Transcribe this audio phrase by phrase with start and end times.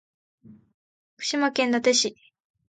[1.17, 2.17] 福島県伊達市